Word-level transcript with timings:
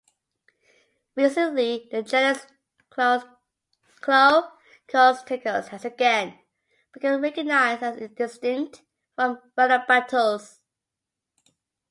Recently, 1.15 1.87
the 1.91 2.01
genus 2.01 2.47
"Glaucostegus" 2.89 4.57
has 5.67 5.85
again 5.85 6.39
become 6.91 7.21
recognized 7.21 7.83
as 7.83 8.09
distinct 8.09 8.81
from 9.15 9.39
"Rhinobatos". 9.55 10.61